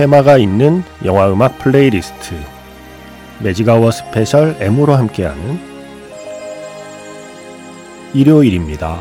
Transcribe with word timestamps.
테마가 0.00 0.38
있는 0.38 0.82
영화 1.04 1.30
음악 1.30 1.58
playlist 1.58 2.34
Magic 3.40 3.90
Hour 3.90 4.14
Special 4.14 4.56
M으로 4.58 4.94
함께하는 4.94 5.60
일요일입니다. 8.14 8.98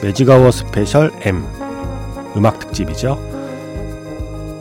Magic 0.00 0.52
Hour 0.52 0.73
Special 0.73 1.10
M 1.22 1.44
음악 2.36 2.60
특집이죠. 2.60 3.18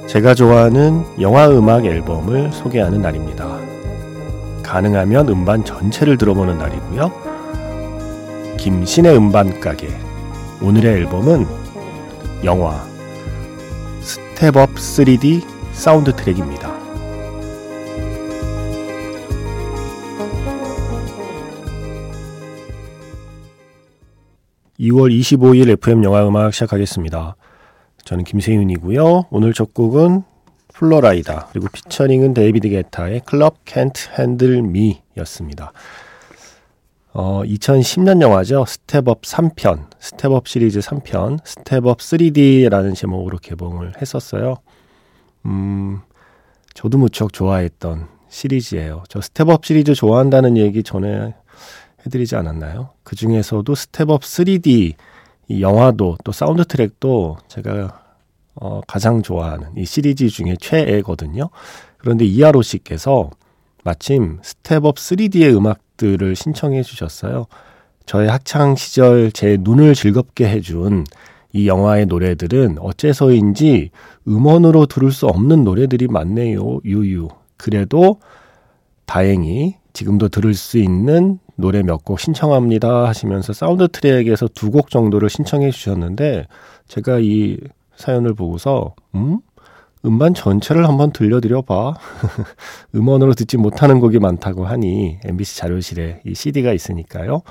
제가 0.08 0.34
좋아하는 0.34 1.04
영화 1.22 1.48
음악 1.52 1.86
앨범을 1.86 2.52
소개하는 2.52 3.04
날입니다. 3.04 3.60
가능하면 4.64 5.30
음반 5.30 5.64
전체를 5.64 6.18
들어보는 6.18 6.58
날이고요. 6.58 7.35
김세윤의 8.66 9.16
음반 9.16 9.60
가게 9.60 9.88
오늘의 10.60 10.92
앨범은 10.96 11.46
영화 12.44 12.84
Step 14.02 14.50
Up 14.50 14.74
3D 14.74 15.44
사운드 15.72 16.12
트랙입니다. 16.12 16.74
2월 24.80 25.16
25일 25.16 25.70
FM 25.70 26.04
영화 26.04 26.28
음악 26.28 26.52
시작하겠습니다. 26.52 27.36
저는 28.04 28.24
김세윤이고요. 28.24 29.26
오늘 29.30 29.54
첫 29.54 29.76
곡은 29.76 30.24
Flo 30.74 31.06
Rida 31.06 31.50
그리고 31.52 31.68
피처링은 31.72 32.34
데이비드 32.34 32.70
게타의 32.70 33.22
클럽 33.28 33.58
캔트 33.66 34.10
핸들 34.18 34.64
미였습니다. 34.64 35.72
어, 37.18 37.44
2010년 37.46 38.22
영화죠. 38.22 38.66
Step 38.68 39.04
Up 39.04 39.22
3편, 39.22 39.88
Step 40.00 40.33
Up 40.33 40.50
시리즈 40.50 40.80
3편, 40.82 41.40
Step 41.46 41.82
Up 41.82 42.00
3D라는 42.00 42.94
제목으로 42.94 43.38
개봉을 43.38 43.94
했었어요. 44.02 44.58
음, 45.46 46.02
저도 46.74 46.98
무척 46.98 47.32
좋아했던 47.32 48.10
시리즈예요. 48.28 49.04
저 49.08 49.22
Step 49.22 49.51
Up 49.51 49.66
시리즈 49.66 49.94
좋아한다는 49.94 50.58
얘기 50.58 50.84
전에 50.84 51.34
해드리지 52.06 52.36
않았나요? 52.36 52.90
그 53.04 53.16
중에서도 53.16 53.74
Step 53.74 54.06
Up 54.06 54.22
3D 54.22 54.94
이 55.48 55.62
영화도 55.62 56.18
또 56.26 56.34
사운드 56.34 56.66
트랙도 56.66 57.38
제가 57.48 58.04
어, 58.56 58.82
가장 58.86 59.22
좋아하는 59.22 59.70
이 59.78 59.86
시리즈 59.86 60.28
중에 60.28 60.58
최애거든요. 60.60 61.50
그런데 61.98 62.26
이하로 62.26 62.62
씨께서 62.62 63.30
마침 63.86 64.40
Step 64.44 64.80
Up 64.80 64.98
3D의 64.98 65.56
음악 65.56 65.85
들을 65.98 66.36
신청해 66.36 66.84
주셨어요. 66.84 67.46
저의 68.06 68.30
학창 68.30 68.76
시절 68.76 69.32
제 69.32 69.58
눈을 69.60 69.96
즐겁게 69.96 70.48
해준 70.48 71.06
이 71.54 71.68
영화의 71.68 72.06
노래들은 72.08 72.78
어째서인지 72.80 73.90
음원으로 74.28 74.86
들을 74.88 75.12
수 75.12 75.26
없는 75.28 75.64
노래들이 75.64 76.08
많네요. 76.08 76.80
유유. 76.86 77.30
그래도 77.58 78.20
다행히 79.06 79.76
지금도 79.94 80.30
들을 80.30 80.54
수 80.54 80.78
있는 80.78 81.40
노래 81.56 81.82
몇 81.84 82.04
곡 82.04 82.20
신청합니다 82.20 83.08
하시면서 83.08 83.54
사운드 83.54 83.88
트랙에서 83.88 84.50
두 84.50 84.70
곡 84.72 84.90
정도를 84.90 85.30
신청해 85.30 85.72
주셨는데 85.72 86.48
제가 86.88 87.20
이 87.20 87.58
사연을 87.96 88.34
보고서 88.34 88.94
음? 89.16 89.40
음반 90.06 90.34
전체를 90.34 90.88
한번 90.88 91.12
들려드려 91.12 91.62
봐. 91.64 91.96
음원으로 92.96 93.34
듣지 93.34 93.58
못하는 93.58 94.00
곡이 94.00 94.20
많다고 94.20 94.66
하니 94.66 95.20
MBC 95.24 95.58
자료실에 95.58 96.22
이 96.26 96.36
CD가 96.36 96.74
있으니까요. 96.74 97.42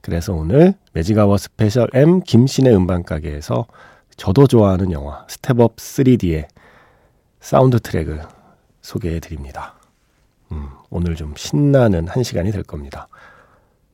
그래서 0.00 0.32
오늘 0.32 0.74
매직아워 0.92 1.36
스페셜 1.36 1.88
M 1.92 2.20
김신의 2.20 2.74
음반 2.74 3.02
가게에서 3.02 3.66
저도 4.16 4.46
좋아하는 4.46 4.92
영화 4.92 5.24
Step 5.28 5.60
Up 5.60 5.76
3D의 5.76 6.46
사운드 7.40 7.78
트랙을 7.80 8.22
소개해 8.80 9.20
드립니다. 9.20 9.74
음, 10.52 10.68
오늘 10.90 11.14
좀 11.14 11.34
신나는 11.36 12.08
한 12.08 12.22
시간이 12.22 12.52
될 12.52 12.62
겁니다. 12.62 13.08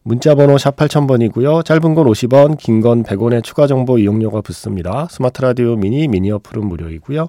문자번호 0.02 0.58
샵 0.58 0.76
8000번이고요. 0.76 1.64
짧은 1.64 1.94
건 1.94 2.06
50원, 2.06 2.58
긴 2.58 2.82
건 2.82 3.02
100원의 3.02 3.42
추가 3.42 3.66
정보 3.66 3.98
이용료가 3.98 4.42
붙습니다. 4.42 5.08
스마트 5.10 5.40
라디오 5.40 5.76
미니, 5.76 6.06
미니 6.08 6.30
어플은 6.30 6.66
무료이고요. 6.66 7.28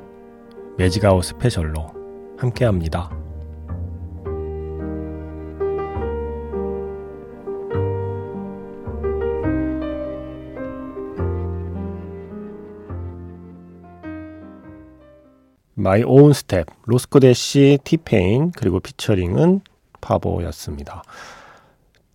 Magic 0.81 1.04
Hour 1.04 1.23
Special로 1.25 1.75
함께합니다. 2.39 3.11
My 15.75 16.01
Own 16.03 16.33
Step, 16.33 16.65
로스코 16.85 17.34
대시, 17.34 17.77
티페인, 17.83 18.51
그리고 18.51 18.79
피처링은 18.79 19.61
파보였습니다. 20.01 21.03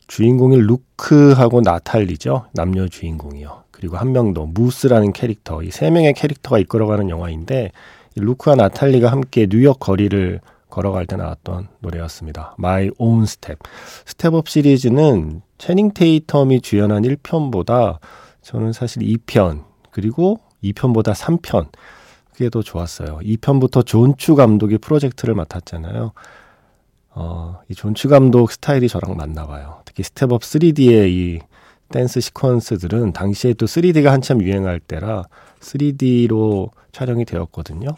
주인공이 0.08 0.56
루크하고 0.58 1.60
나탈리죠. 1.60 2.46
남녀 2.52 2.88
주인공이요. 2.88 3.62
그리고 3.70 3.96
한 3.96 4.12
명 4.12 4.34
더, 4.34 4.44
무스라는 4.46 5.12
캐릭터. 5.12 5.62
이 5.62 5.70
세 5.70 5.90
명의 5.90 6.12
캐릭터가 6.14 6.58
이끌어가는 6.58 7.10
영화인데, 7.10 7.70
루크와 8.20 8.56
나탈리가 8.56 9.10
함께 9.10 9.46
뉴욕 9.46 9.78
거리를 9.78 10.40
걸어갈 10.68 11.06
때 11.06 11.16
나왔던 11.16 11.68
노래였습니다. 11.80 12.54
My 12.58 12.90
Own 12.98 13.22
Step. 13.24 13.58
스텝업 14.04 14.48
시리즈는 14.48 15.42
채닝 15.58 15.92
테이텀이 15.92 16.62
주연한 16.62 17.02
1편보다 17.02 17.98
저는 18.42 18.72
사실 18.72 19.02
2편, 19.02 19.64
그리고 19.90 20.40
2편보다 20.62 21.14
3편, 21.14 21.68
그게 22.32 22.50
더 22.50 22.62
좋았어요. 22.62 23.18
2편부터 23.22 23.86
존추 23.86 24.34
감독이 24.34 24.78
프로젝트를 24.78 25.34
맡았잖아요. 25.34 26.12
어, 27.10 27.60
이 27.68 27.74
존추 27.74 28.08
감독 28.08 28.52
스타일이 28.52 28.88
저랑 28.88 29.16
맞나 29.16 29.46
봐요. 29.46 29.80
특히 29.86 30.02
스텝업 30.02 30.42
3D의 30.42 31.08
이 31.08 31.40
댄스 31.90 32.20
시퀀스들은 32.20 33.12
당시에 33.12 33.54
또 33.54 33.66
3D가 33.66 34.06
한참 34.06 34.42
유행할 34.42 34.80
때라 34.80 35.24
3D로 35.60 36.70
촬영이 36.92 37.24
되었거든요. 37.24 37.88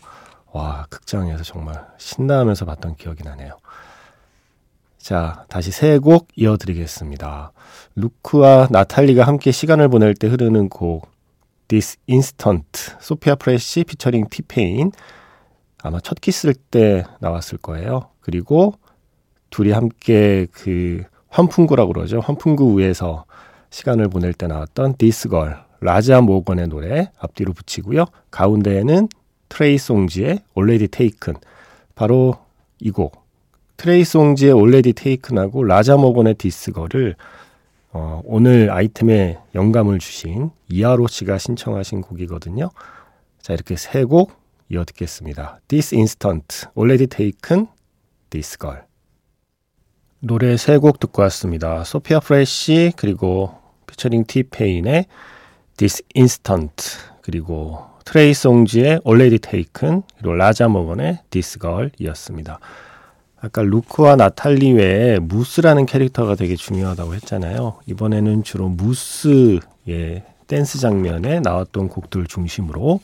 와, 0.52 0.86
극장에서 0.90 1.44
정말 1.44 1.86
신나하면서 1.98 2.64
봤던 2.64 2.96
기억이 2.96 3.22
나네요. 3.22 3.56
자, 4.98 5.44
다시 5.48 5.70
세 5.70 5.98
곡 6.00 6.28
이어드리겠습니다. 6.36 7.52
루크와 7.94 8.68
나탈리가 8.70 9.24
함께 9.26 9.50
시간을 9.52 9.88
보낼 9.88 10.14
때 10.14 10.26
흐르는 10.26 10.68
곡 10.68 11.08
This 11.68 11.98
Instant, 12.08 12.66
소피아 13.00 13.36
프레시 13.36 13.84
피처링 13.84 14.26
티페인 14.30 14.90
아마 15.82 16.00
첫 16.00 16.20
키스할 16.20 16.54
때 16.54 17.04
나왔을 17.20 17.58
거예요. 17.58 18.10
그리고 18.20 18.74
둘이 19.50 19.72
함께 19.72 20.46
그 20.52 21.04
환풍구라고 21.28 21.92
그러죠. 21.92 22.20
환풍구 22.20 22.78
위에서 22.78 23.24
시간을 23.70 24.08
보낼 24.08 24.32
때 24.32 24.46
나왔던 24.46 24.96
This 24.96 25.28
Girl, 25.28 25.56
라자 25.80 26.20
모건의 26.20 26.68
노래 26.68 27.10
앞뒤로 27.18 27.52
붙이고요. 27.52 28.06
가운데에는 28.30 29.08
트레이 29.48 29.78
송즈의 29.78 30.40
Already 30.56 30.88
Taken. 30.88 31.40
바로 31.94 32.34
이 32.80 32.90
곡. 32.90 33.24
트레이 33.76 34.04
송즈의 34.04 34.52
Already 34.52 34.92
Taken하고 34.92 35.64
라자 35.64 35.96
모건의 35.96 36.34
This 36.34 36.72
Girl을 36.72 37.14
어, 37.92 38.20
오늘 38.24 38.70
아이템에 38.70 39.38
영감을 39.54 39.98
주신 39.98 40.50
이하로 40.68 41.06
씨가 41.06 41.38
신청하신 41.38 42.02
곡이거든요. 42.02 42.70
자, 43.40 43.54
이렇게 43.54 43.76
세 43.76 44.04
곡 44.04 44.32
이어 44.70 44.84
듣겠습니다. 44.84 45.60
This 45.68 45.94
Instant, 45.94 46.66
Already 46.76 47.06
Taken, 47.06 47.68
This 48.30 48.58
Girl. 48.58 48.82
노래 50.20 50.56
세 50.56 50.78
곡 50.78 50.98
듣고 51.00 51.22
왔습니다. 51.22 51.84
소피아 51.84 52.20
프레쉬 52.20 52.92
그리고 52.96 53.54
피처링 53.88 54.24
티페인의 54.26 55.06
This 55.76 56.02
Instant 56.16 56.84
그리고 57.22 57.84
트레이 58.04 58.32
송즈의 58.32 59.00
Already 59.06 59.38
Taken 59.38 60.02
그리고 60.16 60.34
라자 60.34 60.68
모건의 60.68 61.18
This 61.30 61.58
Girl이었습니다. 61.58 62.60
아까 63.40 63.62
루크와 63.62 64.16
나탈리 64.16 64.72
외에 64.72 65.18
무스라는 65.18 65.86
캐릭터가 65.86 66.34
되게 66.34 66.56
중요하다고 66.56 67.14
했잖아요. 67.14 67.78
이번에는 67.86 68.42
주로 68.42 68.68
무스의 68.68 70.24
댄스 70.46 70.78
장면에 70.78 71.40
나왔던 71.40 71.88
곡들 71.88 72.26
중심으로 72.26 73.00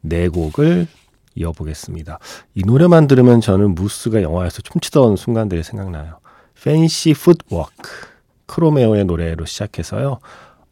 네 0.00 0.28
곡을 0.28 0.86
이어보겠습니다. 1.34 2.18
이 2.54 2.62
노래만 2.64 3.08
들으면 3.08 3.40
저는 3.40 3.74
무스가 3.74 4.22
영화에서 4.22 4.62
춤추던 4.62 5.16
순간들이 5.16 5.62
생각나요. 5.62 6.18
Fancy 6.62 7.12
Footwork 7.12 8.56
크로메오의 8.56 9.04
노래로 9.04 9.44
시작해서요. 9.44 10.18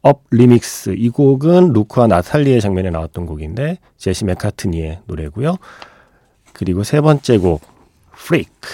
Up 0.02 0.24
Remix 0.30 0.94
이 0.98 1.08
곡은 1.08 1.72
루크와 1.72 2.08
나탈리의 2.08 2.60
장면에 2.60 2.90
나왔던 2.90 3.26
곡인데 3.26 3.78
제시 3.96 4.24
맥카트니의 4.24 5.00
노래고요. 5.06 5.56
그리고 6.52 6.82
세 6.82 7.00
번째 7.00 7.38
곡 7.38 7.62
Freak 8.12 8.68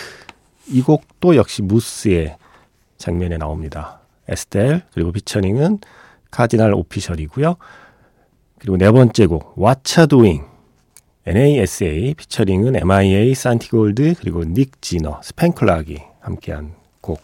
이 0.68 0.82
곡도 0.82 1.36
역시 1.36 1.62
무스의 1.62 2.36
장면에 2.96 3.36
나옵니다. 3.36 4.00
에스텔 4.28 4.82
그리고 4.92 5.12
피처링은 5.12 5.78
카디날 6.30 6.74
오피셜이고요. 6.74 7.56
그리고 8.58 8.76
네 8.76 8.90
번째 8.90 9.26
곡 9.26 9.54
Whatcha 9.58 10.06
Doing 10.08 10.44
NASA 11.26 12.14
피처링은 12.14 12.76
MIA 12.76 13.34
산티골드 13.34 14.14
그리고 14.18 14.44
닉 14.44 14.80
지너 14.80 15.20
스팽크 15.22 15.78
록이 15.78 15.98
함께한 16.20 16.74
곡 17.00 17.20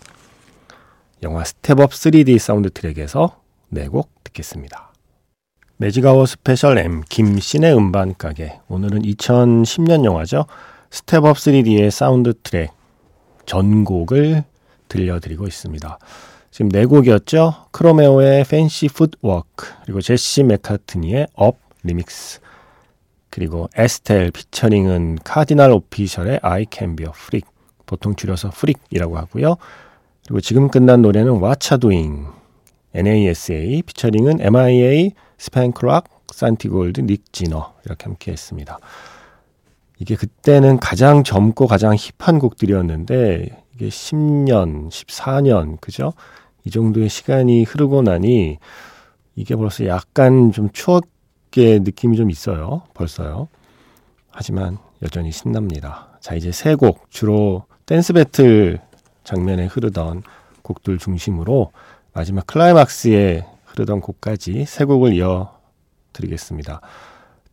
영화 1.25 1.43
스텝업 1.43 1.91
3D 1.91 2.38
사운드 2.38 2.71
트랙에서 2.71 3.41
네 3.71 3.88
곡 3.88 4.11
듣겠습니다. 4.25 4.93
매직아워 5.79 6.26
스페셜 6.26 6.79
M 6.79 7.00
김씨네 7.09 7.75
음반 7.75 8.15
가게 8.17 8.61
오늘은 8.69 9.03
2010년 9.03 10.05
영화죠. 10.05 10.44
스텝업 10.91 11.37
3D의 11.38 11.91
사운드 11.91 12.35
트랙 12.43 12.71
전곡을 13.47 14.44
들려드리고 14.88 15.47
있습니다. 15.47 15.99
지금 16.50 16.69
네 16.69 16.85
곡이었죠. 16.85 17.69
크로메오의 17.73 18.44
Fancy 18.44 18.88
Footwork 18.88 19.67
그리고 19.85 20.00
제시 20.00 20.44
맥카트니의 20.44 21.29
Up 21.35 21.56
Remix 21.82 22.41
그리고 23.31 23.69
에스텔 23.75 24.31
피처링은 24.31 25.19
카디날 25.25 25.73
오피셜의 25.73 26.41
I 26.43 26.67
Can 26.71 26.94
Be 26.94 27.06
a 27.06 27.12
Freak 27.12 27.50
보통 27.87 28.15
줄여서 28.15 28.50
Freak이라고 28.50 29.19
하고요. 29.19 29.56
그리고 30.26 30.41
지금 30.41 30.69
끝난 30.69 31.03
노래는 31.03 31.43
Whatcha 31.43 31.79
Doing 31.79 32.26
NASA 32.94 33.82
피처링은 33.82 34.41
MIA 34.41 35.12
스팬크락 35.38 36.05
산티골드 36.32 37.03
닉 37.03 37.32
지너 37.32 37.75
이렇게 37.85 38.05
함께 38.05 38.32
했습니다. 38.32 38.79
이게 39.99 40.17
그때는 40.17 40.79
가장 40.79 41.23
젊고 41.23 41.67
가장 41.67 41.94
힙한 41.97 42.38
곡들이었는데 42.38 43.65
이게 43.75 43.88
10년, 43.88 44.88
14년 44.91 45.81
그죠? 45.81 46.12
이 46.65 46.71
정도의 46.71 47.09
시간이 47.09 47.65
흐르고 47.65 48.03
나니 48.03 48.59
이게 49.37 49.55
벌써 49.56 49.87
약간 49.87 50.53
좀 50.53 50.71
추억의 50.73 51.81
느낌이 51.81 52.17
좀 52.17 52.31
있어요. 52.31 52.82
벌써요. 52.94 53.49
하지만 54.31 54.79
여전히 55.03 55.31
신납니다. 55.31 56.19
자, 56.21 56.35
이제 56.35 56.50
세 56.50 56.75
곡, 56.75 57.11
주로 57.11 57.65
댄스 57.87 58.15
배틀 58.15 58.81
장면에 59.25 59.67
흐르던 59.67 60.23
곡들 60.62 60.99
중심으로 60.99 61.73
마지막 62.12 62.47
클라이막스에 62.47 63.44
흐르던 63.65 64.00
곡까지 64.00 64.65
세 64.67 64.85
곡을 64.85 65.12
이어 65.15 65.59
드리겠습니다. 66.12 66.81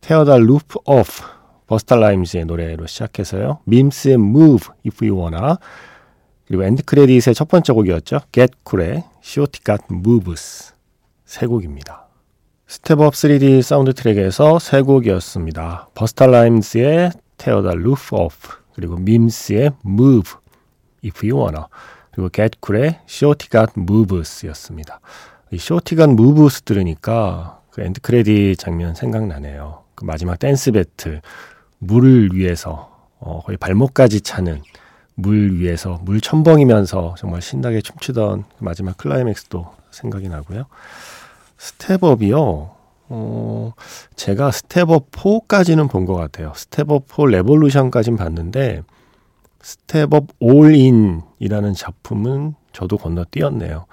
Tear 0.00 0.38
Da 0.38 0.52
Roof 0.52 0.80
Off 0.84 1.22
버스타 1.66 1.96
라임즈의 1.96 2.44
노래로 2.44 2.86
시작해서요. 2.86 3.58
밈스의 3.64 4.14
Move 4.14 4.68
If 4.86 5.04
You 5.04 5.20
Wanna 5.20 5.56
그리고 6.46 6.64
엔드 6.64 6.84
크레딧의 6.84 7.34
첫 7.34 7.48
번째 7.48 7.72
곡이었죠. 7.72 8.20
Get 8.30 8.52
Cool의 8.68 9.04
Shorty 9.22 9.60
Got 9.64 9.84
Moves 9.90 10.74
세 11.24 11.46
곡입니다. 11.46 12.08
스텝업 12.66 13.14
3D 13.14 13.62
사운드 13.62 13.94
트랙에서 13.94 14.58
세 14.58 14.80
곡이었습니다. 14.82 15.88
버스타 15.94 16.26
라임즈의 16.26 17.12
the 17.38 17.58
Roof 17.58 18.14
Off 18.14 18.48
그리고 18.74 18.96
밈스의 18.96 19.72
Move 19.84 20.41
If 21.04 21.26
You 21.28 21.40
Wanna 21.40 21.64
그리고 22.12 22.28
Get 22.30 22.58
Cool의 22.64 23.00
Shorty 23.08 23.48
Got 23.48 23.72
Moves였습니다. 23.80 25.00
이 25.50 25.56
Shorty 25.56 25.96
Got 25.96 26.12
Moves 26.12 26.62
들으니까 26.62 27.60
그 27.70 27.80
엔드 27.82 28.00
크레딧 28.02 28.58
장면 28.58 28.94
생각나네요. 28.94 29.82
그 29.94 30.04
마지막 30.04 30.38
댄스 30.38 30.72
배틀 30.72 31.22
물 31.78 32.30
위에서 32.32 32.90
어, 33.18 33.40
거의 33.44 33.56
발목까지 33.56 34.20
차는 34.20 34.62
물 35.14 35.52
위에서 35.60 36.00
물 36.02 36.20
첨벙이면서 36.20 37.14
정말 37.18 37.42
신나게 37.42 37.80
춤추던 37.80 38.44
그 38.58 38.64
마지막 38.64 38.96
클라이맥스도 38.96 39.66
생각이 39.90 40.28
나고요. 40.28 40.64
스텝업이요. 41.58 42.70
어, 43.08 43.72
제가 44.16 44.50
스텝업 44.50 45.10
4까지는 45.12 45.90
본 45.90 46.06
것 46.06 46.14
같아요. 46.14 46.52
스텝업 46.56 47.06
4 47.08 47.26
레볼루션까지는 47.26 48.16
봤는데 48.16 48.82
스텝업 49.62 50.26
올인이라는 50.40 51.74
작품은 51.74 52.54
저도 52.72 52.98
건너뛰었네요. 52.98 53.86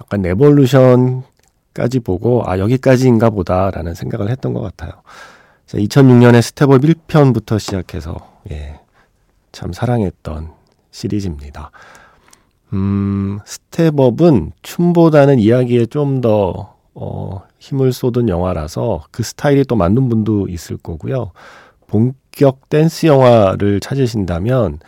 약간 0.00 0.22
레볼루션까지 0.22 2.00
보고 2.04 2.42
아 2.44 2.58
여기까지인가 2.58 3.30
보다라는 3.30 3.94
생각을 3.94 4.30
했던 4.30 4.52
것 4.52 4.60
같아요. 4.60 4.92
2006년에 5.66 6.42
스텝업 6.42 6.82
1편부터 6.82 7.58
시작해서 7.58 8.16
예, 8.50 8.78
참 9.52 9.72
사랑했던 9.72 10.52
시리즈입니다. 10.90 11.70
음, 12.72 13.38
스텝업은 13.44 14.52
춤보다는 14.62 15.38
이야기에 15.38 15.86
좀더 15.86 16.76
어, 16.94 17.42
힘을 17.58 17.92
쏟은 17.92 18.28
영화라서 18.28 19.04
그 19.10 19.22
스타일이 19.22 19.64
또 19.64 19.76
맞는 19.76 20.08
분도 20.08 20.48
있을 20.48 20.76
거고요. 20.76 21.32
본격 21.86 22.68
댄스 22.68 23.06
영화를 23.06 23.80
찾으신다면 23.80 24.80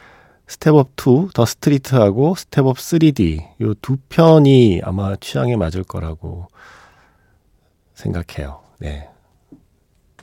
스텝업 0.49 0.93
2, 0.97 1.28
The 1.35 1.45
Streets하고 1.45 2.35
스텝업 2.35 2.78
3D 2.78 3.47
이 3.61 3.73
두 3.73 3.99
편이 4.09 4.81
아마 4.83 5.14
취향에 5.17 5.57
맞을 5.57 5.85
거라고 5.85 6.49
생각해요. 7.95 8.61
네. 8.78 9.09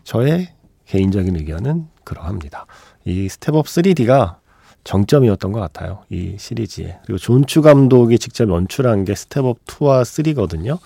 저의 0.03 0.49
개인적인 0.85 1.35
의견은 1.35 1.87
그러합니다. 2.03 2.65
이 3.05 3.29
스텝업 3.29 3.67
3D가 3.67 4.37
정점이었던 4.83 5.51
것 5.51 5.59
같아요. 5.59 6.03
이 6.09 6.35
시리즈에. 6.39 6.97
그리고 7.05 7.19
존추 7.19 7.61
감독이 7.61 8.17
직접 8.17 8.49
연출한 8.49 9.05
게 9.05 9.13
스텝업 9.13 9.63
2와 9.65 10.01
3거든요. 10.01 10.79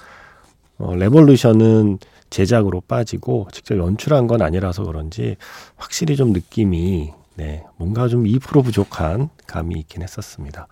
어, 0.79 0.95
레볼루션은 0.95 1.99
제작으로 2.29 2.81
빠지고 2.81 3.47
직접 3.51 3.77
연출한 3.77 4.27
건 4.27 4.41
아니라서 4.41 4.83
그런지 4.83 5.37
확실히 5.77 6.15
좀 6.15 6.31
느낌이 6.31 7.11
네, 7.39 7.63
뭔가 7.77 8.09
좀 8.09 8.25
2% 8.25 8.65
부족한 8.65 9.29
감이 9.47 9.79
있긴 9.79 10.01
했었습니다. 10.01 10.67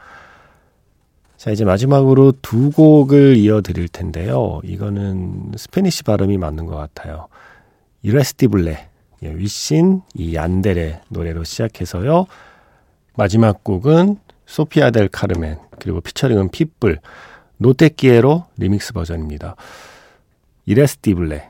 자, 1.37 1.49
이제 1.49 1.63
마지막으로 1.63 2.33
두 2.41 2.71
곡을 2.71 3.37
이어 3.37 3.61
드릴 3.61 3.87
텐데요. 3.87 4.59
이거는 4.65 5.53
스페니시 5.55 6.03
발음이 6.03 6.37
맞는 6.37 6.65
것 6.65 6.75
같아요. 6.75 7.29
이레스티블레, 8.01 8.89
예, 9.23 9.33
위신, 9.33 10.01
이 10.13 10.35
얀델의 10.35 11.03
노래로 11.07 11.45
시작해서요. 11.45 12.25
마지막 13.15 13.63
곡은 13.63 14.17
소피아 14.45 14.91
델 14.91 15.07
카르멘, 15.07 15.59
그리고 15.79 16.01
피처링은 16.01 16.49
핏불, 16.49 16.99
No 17.59 17.76
Te 17.76 17.93
Quiero 17.93 18.43
Remix 18.57 18.91
버전입니다. 18.91 19.55
Irresistible, 20.65 21.47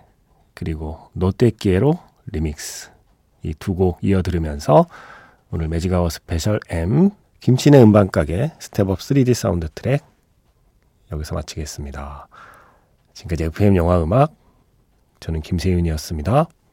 그리고 0.53 1.09
No 1.13 1.30
Te 1.30 1.47
Quiero 1.47 1.97
Remix. 2.27 2.96
이 3.43 3.53
두 3.53 3.75
곡 3.75 3.99
이어 4.01 4.21
들으면서 4.21 4.87
오늘 5.51 5.67
매직아워 5.67 6.09
스페셜 6.09 6.59
M 6.69 7.11
김씨네 7.39 7.81
음반가게 7.81 8.51
스텝업 8.59 8.99
3D 8.99 9.33
사운드 9.33 9.67
트랙 9.69 10.03
여기서 11.11 11.35
마치겠습니다. 11.35 12.27
지금까지 13.13 13.45
FM 13.45 13.75
영화 13.77 14.01
음악 14.01 14.33
저는 15.19 15.41
김세윤이었습니다. 15.41 16.47